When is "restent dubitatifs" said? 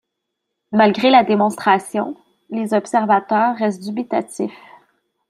3.55-4.51